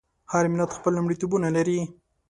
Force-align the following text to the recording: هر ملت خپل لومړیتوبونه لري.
هر 0.31 0.45
ملت 0.53 0.71
خپل 0.77 0.91
لومړیتوبونه 0.97 1.47
لري. 1.57 1.79